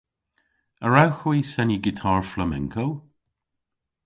A 0.85 0.87
wrewgh 0.89 1.19
hwi 1.21 1.37
seni 1.53 1.77
gitar 1.83 2.21
flamenco? 2.31 2.85